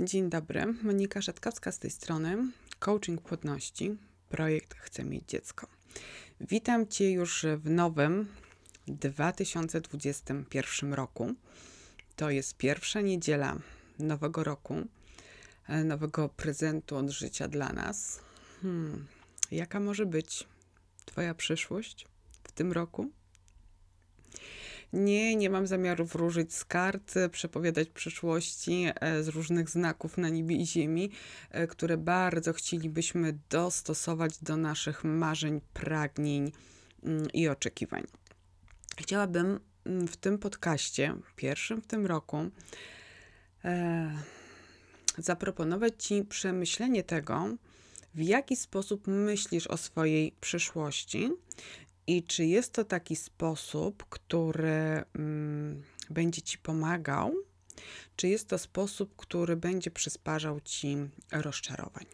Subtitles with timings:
[0.00, 3.96] Dzień dobry, Monika Szatkowska z tej strony, Coaching Płodności,
[4.28, 5.66] projekt Chcę mieć dziecko.
[6.40, 8.26] Witam Cię już w nowym
[8.86, 11.34] 2021 roku.
[12.16, 13.56] To jest pierwsza niedziela
[13.98, 14.74] nowego roku,
[15.68, 18.20] e, nowego prezentu od życia dla nas.
[18.62, 19.06] Hmm,
[19.50, 20.46] jaka może być
[21.04, 22.06] Twoja przyszłość
[22.44, 23.10] w tym roku?
[24.92, 30.56] Nie, nie mam zamiaru wróżyć z kart, przepowiadać przyszłości e, z różnych znaków na niebie
[30.56, 31.10] i ziemi,
[31.50, 36.52] e, które bardzo chcielibyśmy dostosować do naszych marzeń, pragnień
[37.02, 38.02] mm, i oczekiwań.
[38.96, 42.50] Chciałabym mm, w tym podcaście, pierwszym w tym roku,
[43.64, 44.12] e,
[45.18, 47.48] zaproponować Ci przemyślenie tego,
[48.14, 51.30] w jaki sposób myślisz o swojej przyszłości
[52.08, 57.34] i czy jest to taki sposób, który mm, będzie ci pomagał,
[58.16, 60.96] czy jest to sposób, który będzie przysparzał ci
[61.32, 62.06] rozczarowań?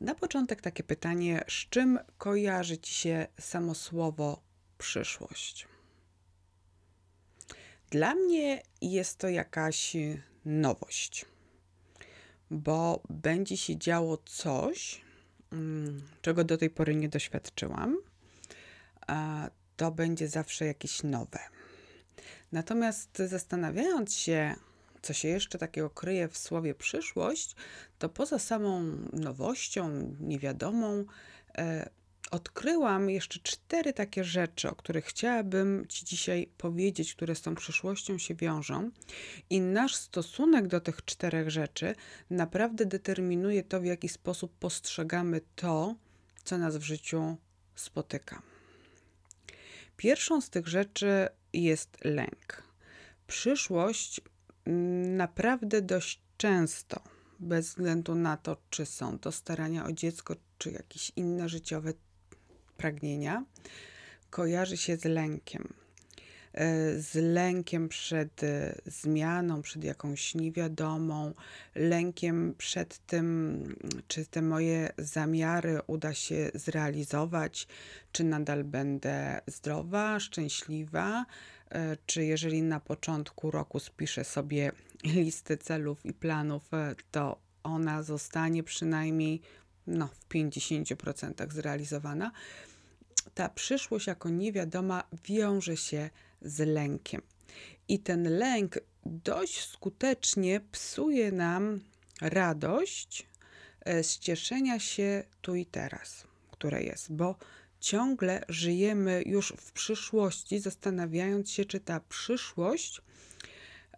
[0.00, 4.42] Na początek takie pytanie: z czym kojarzy ci się samo słowo
[4.78, 5.68] przyszłość?
[7.90, 9.96] Dla mnie jest to jakaś
[10.44, 11.26] nowość,
[12.50, 15.04] bo będzie się działo coś,
[16.22, 17.98] czego do tej pory nie doświadczyłam,
[19.76, 21.38] to będzie zawsze jakieś nowe.
[22.52, 24.54] Natomiast zastanawiając się,
[25.02, 27.56] co się jeszcze takiego kryje w słowie przyszłość,
[27.98, 28.82] to poza samą
[29.12, 31.04] nowością, niewiadomą,
[31.58, 31.88] e,
[32.30, 38.18] odkryłam jeszcze cztery takie rzeczy, o których chciałabym Ci dzisiaj powiedzieć, które z tą przyszłością
[38.18, 38.90] się wiążą.
[39.50, 41.94] I nasz stosunek do tych czterech rzeczy
[42.30, 45.94] naprawdę determinuje to, w jaki sposób postrzegamy to,
[46.44, 47.36] co nas w życiu
[47.74, 48.42] spotyka.
[49.96, 52.62] Pierwszą z tych rzeczy jest lęk.
[53.26, 54.20] Przyszłość
[55.16, 57.02] naprawdę dość często,
[57.40, 61.92] bez względu na to, czy są to starania o dziecko, czy jakieś inne życiowe
[62.76, 63.44] pragnienia
[64.30, 65.74] kojarzy się z lękiem.
[66.54, 71.34] E, z lękiem przed e, zmianą, przed jakąś niewiadomą,
[71.74, 73.62] lękiem przed tym,
[74.08, 77.66] czy te moje zamiary uda się zrealizować,
[78.12, 81.26] czy nadal będę zdrowa, szczęśliwa,
[81.70, 84.72] e, czy jeżeli na początku roku spiszę sobie
[85.14, 86.70] listę celów i planów,
[87.10, 89.40] to ona zostanie przynajmniej
[89.86, 92.32] no, w 50% zrealizowana
[93.34, 96.10] ta przyszłość jako niewiadoma wiąże się
[96.42, 97.22] z lękiem.
[97.88, 101.80] I ten lęk dość skutecznie psuje nam
[102.20, 103.26] radość
[103.80, 107.36] e, z cieszenia się tu i teraz, które jest, bo
[107.80, 113.00] ciągle żyjemy już w przyszłości, zastanawiając się, czy ta przyszłość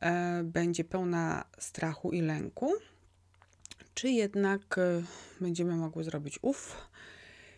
[0.01, 2.73] e, będzie pełna strachu i lęku,
[3.97, 5.03] czy jednak e,
[5.41, 6.77] będziemy mogły zrobić uf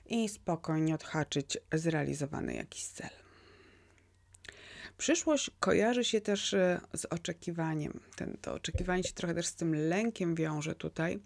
[0.06, 3.10] i spokojnie odhaczyć zrealizowany jakiś cel.
[4.98, 8.00] Przyszłość kojarzy się też e, z oczekiwaniem.
[8.16, 11.19] Ten, to oczekiwanie się trochę też z tym lękiem wiąże tutaj,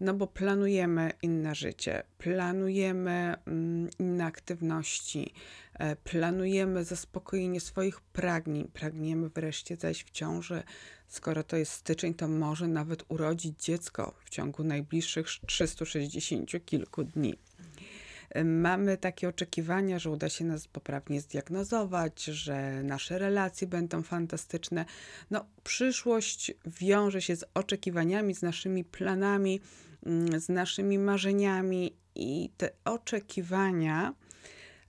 [0.00, 5.34] no bo planujemy inne życie, planujemy mm, inne aktywności,
[5.74, 10.62] e, planujemy zaspokojenie swoich pragnień, pragniemy wreszcie zajść w ciąży.
[11.08, 17.34] Skoro to jest styczeń, to może nawet urodzić dziecko w ciągu najbliższych 360 kilku dni
[18.44, 24.84] mamy takie oczekiwania, że uda się nas poprawnie zdiagnozować, że nasze relacje będą fantastyczne.
[25.30, 29.60] No, przyszłość wiąże się z oczekiwaniami, z naszymi planami,
[30.06, 34.14] mm, z naszymi marzeniami i te oczekiwania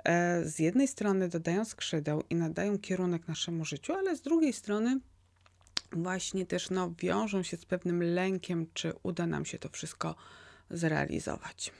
[0.03, 4.99] e, z jednej strony dodają skrzydeł i nadają kierunek naszemu życiu, ale z drugiej strony
[5.91, 10.15] właśnie też no, wiążą się z pewnym lękiem, czy uda nam się to wszystko
[10.69, 11.71] zrealizować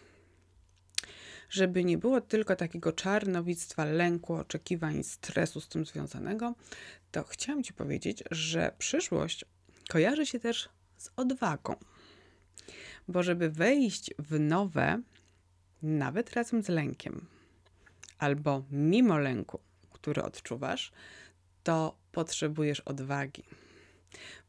[1.51, 6.55] żeby nie było tylko takiego czarnowictwa, lęku, oczekiwań, stresu z tym związanego,
[7.11, 9.45] to chciałam Ci powiedzieć, że przyszłość
[9.89, 11.75] kojarzy się też z odwagą.
[13.07, 15.01] Bo żeby wejść w nowe,
[15.83, 17.25] nawet razem z lękiem,
[18.17, 19.59] albo mimo lęku,
[19.91, 20.91] który odczuwasz,
[21.63, 23.43] to potrzebujesz odwagi.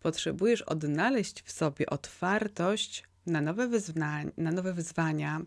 [0.00, 3.68] Potrzebujesz odnaleźć w sobie otwartość na nowe,
[4.36, 5.40] na nowe wyzwania,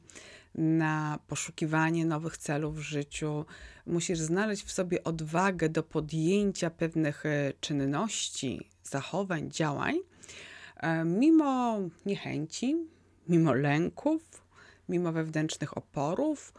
[0.55, 3.45] na poszukiwanie nowych celów w życiu.
[3.85, 9.95] Musisz znaleźć w sobie odwagę do podjęcia pewnych e, czynności, zachowań, działań,
[10.77, 12.75] e, mimo niechęci,
[13.27, 14.21] mimo lęków,
[14.89, 16.53] mimo wewnętrznych oporów.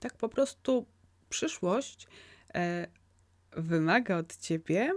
[0.00, 0.86] Tak po prostu
[1.28, 2.08] przyszłość
[2.54, 2.86] e,
[3.56, 4.92] wymaga od ciebie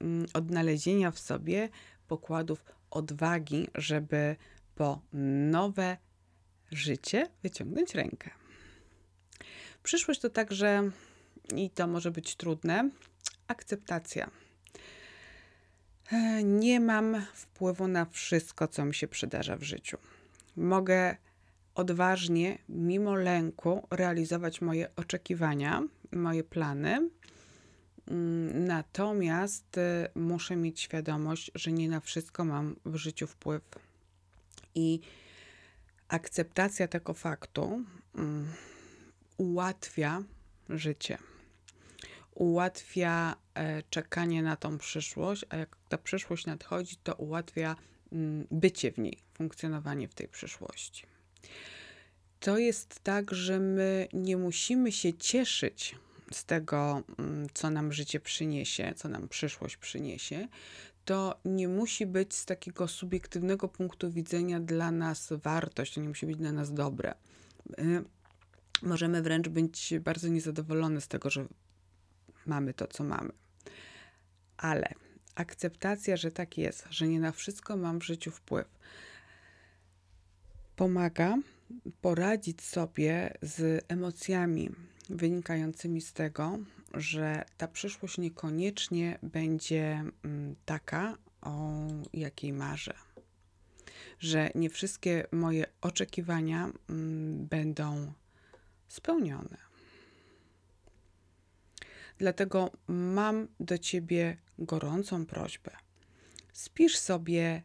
[0.00, 1.68] mm, odnalezienia w sobie
[2.08, 4.36] pokładów odwagi, żeby
[4.74, 5.00] po
[5.50, 5.96] nowe
[6.74, 8.30] życie wyciągnąć rękę.
[9.82, 10.90] Przyszłość to także,
[11.56, 12.90] i to może być trudne,
[13.48, 14.30] akceptacja.
[16.12, 19.98] E, nie mam wpływu na wszystko, co mi się przydarza w życiu.
[20.56, 21.16] Mogę
[21.74, 25.82] odważnie, mimo lęku, realizować moje oczekiwania,
[26.12, 27.10] moje plany.
[28.06, 33.62] Mm, natomiast y, muszę mieć świadomość, że nie na wszystko mam w życiu wpływ.
[34.74, 35.00] I
[36.12, 38.52] akceptacja tego faktu um,
[39.36, 40.22] ułatwia
[40.68, 41.18] życie.
[42.34, 47.76] Ułatwia e, czekanie na tą przyszłość, a jak ta przyszłość nadchodzi, to ułatwia
[48.12, 51.06] mm, bycie w niej, funkcjonowanie w tej przyszłości.
[52.40, 55.96] To jest tak, że my nie musimy się cieszyć
[56.32, 60.48] z tego, mm, co nam życie przyniesie, co nam przyszłość przyniesie,
[61.04, 66.26] to nie musi być z takiego subiektywnego punktu widzenia dla nas wartość, to nie musi
[66.26, 67.14] być dla nas dobre.
[67.78, 68.04] My
[68.82, 71.46] możemy wręcz być bardzo niezadowolone z tego, że
[72.46, 73.32] mamy to, co mamy.
[74.56, 74.94] Ale
[75.34, 78.78] akceptacja, że tak jest, że nie na wszystko mam w życiu wpływ,
[80.76, 81.38] pomaga
[82.00, 84.70] poradzić sobie z emocjami
[85.12, 86.58] wynikającymi z tego,
[86.94, 91.70] że ta przyszłość niekoniecznie będzie mm, taka, o
[92.12, 92.94] jakiej marzę.
[94.18, 98.12] Że nie wszystkie moje oczekiwania mm, będą
[98.88, 99.56] spełnione.
[102.18, 105.70] Dlatego mam do ciebie gorącą prośbę.
[106.52, 107.62] Spisz sobie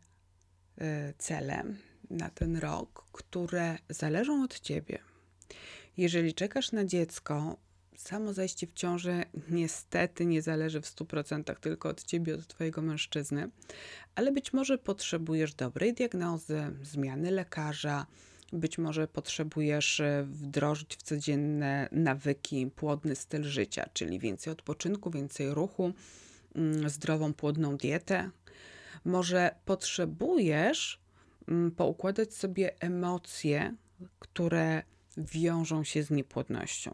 [0.77, 1.63] e, cele
[2.09, 4.99] na ten rok, które zależą od ciebie.
[5.97, 7.57] Jeżeli czekasz na dziecko,
[7.95, 13.49] samo zajście w ciąży niestety nie zależy w 100% tylko od ciebie, od twojego mężczyzny,
[14.15, 18.05] ale być może potrzebujesz dobrej diagnozy, zmiany lekarza,
[18.53, 25.53] być może potrzebujesz e, wdrożyć w codzienne nawyki płodny styl życia, czyli więcej odpoczynku, więcej
[25.53, 25.93] ruchu,
[26.55, 28.29] mm, zdrową, płodną dietę.
[29.05, 30.99] Może potrzebujesz
[31.47, 33.75] mm, poukładać sobie emocje,
[34.19, 34.83] które
[35.17, 36.93] wiążą się z niepłodnością.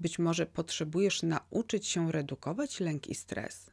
[0.00, 3.70] Być może potrzebujesz nauczyć się redukować lęk i stres.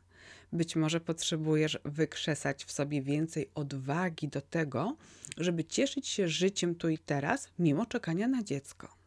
[0.54, 4.96] Być może potrzebujesz wykrzesać w sobie więcej odwagi do tego,
[5.38, 8.98] żeby cieszyć się życiem tu i teraz, mimo czekania na dziecko.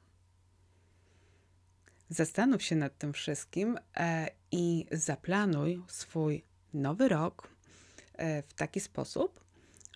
[2.09, 6.45] Zastanów się nad tym wszystkim e, i zaplanuj swój
[6.75, 7.49] nowy rok
[8.15, 9.41] e, w taki sposób,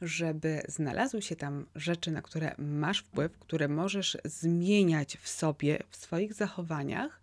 [0.03, 5.97] żeby znalazły się tam rzeczy, na które masz wpływ, które możesz zmieniać w sobie, w
[5.97, 7.21] swoich zachowaniach,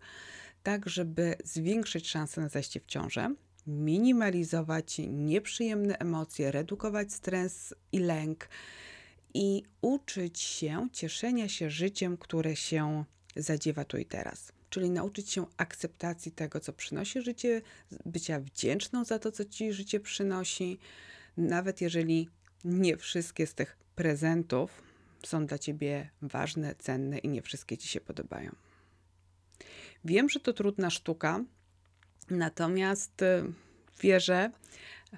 [0.62, 3.34] tak żeby zwiększyć szanse na zajście w ciążę,
[3.66, 8.48] minimalizować nieprzyjemne emocje, redukować stres i lęk
[9.34, 13.04] i uczyć się cieszenia się życiem, które się
[13.36, 14.52] zadziewa tu i teraz.
[14.70, 17.62] Czyli nauczyć się akceptacji tego, co przynosi życie,
[18.06, 20.78] bycia wdzięczną za to, co ci życie przynosi,
[21.36, 22.28] nawet jeżeli
[22.64, 24.82] nie wszystkie z tych prezentów
[25.22, 28.50] są dla ciebie ważne, cenne i nie wszystkie ci się podobają.
[30.04, 31.44] Wiem, że to trudna sztuka,
[32.30, 33.44] natomiast y,
[34.00, 34.50] wierzę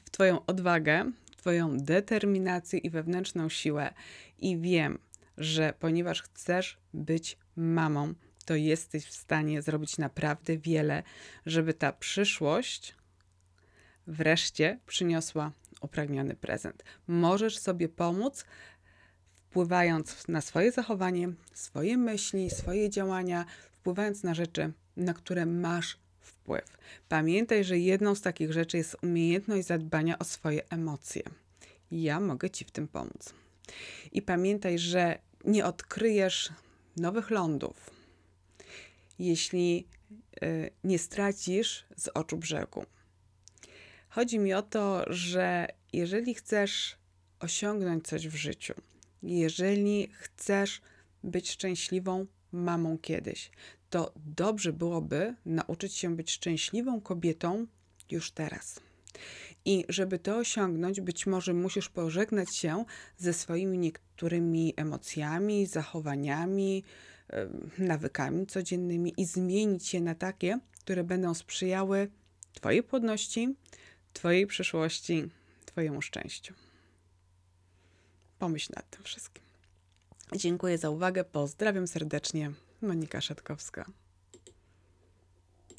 [0.05, 3.95] w Twoją odwagę, Twoją determinację i wewnętrzną siłę
[4.39, 4.99] i wiem,
[5.39, 11.03] że ponieważ chcesz być mamą, to jesteś w stanie zrobić naprawdę wiele,
[11.47, 12.95] żeby ta przyszłość
[14.07, 15.53] wreszcie przyniosła
[15.85, 16.83] upragniony prezent.
[17.07, 18.45] Możesz sobie pomóc,
[19.37, 26.79] wpływając na swoje zachowanie, swoje myśli, swoje działania, wpływając na rzeczy, na które masz wpływ.
[27.09, 31.23] Pamiętaj, że jedną z takich rzeczy jest umiejętność zadbania o swoje emocje.
[31.91, 33.35] Ja mogę Ci w tym pomóc.
[34.12, 36.53] I pamiętaj, że nie odkryjesz
[36.97, 37.91] nowych lądów,
[39.19, 39.87] jeśli
[40.43, 42.85] y, nie stracisz z oczu brzegu.
[44.14, 46.97] Chodzi mi o to, że jeżeli chcesz
[47.40, 48.75] osiągnąć coś w życiu,
[49.23, 50.80] jeżeli chcesz
[51.25, 53.50] być szczęśliwą mamą kiedyś,
[53.90, 57.66] to dobrze byłoby nauczyć się być szczęśliwą kobietą
[58.11, 58.80] już teraz.
[59.64, 62.85] I żeby to osiągnąć, być może musisz pożegnać się
[63.18, 66.85] ze swoimi niektórymi emocjami, zachowaniami,
[67.78, 72.11] nawykami codziennymi i zmienić je na takie, które będą sprzyjały
[72.52, 73.54] Twojej płodności,
[74.14, 75.28] Twojej przyszłości,
[75.66, 76.54] Twojemu szczęściu.
[78.38, 79.44] Pomyśl nad tym wszystkim.
[80.37, 81.25] Dziękuję za uwagę.
[81.25, 82.52] Pozdrawiam serdecznie.
[82.83, 83.85] Monika Szatkowska.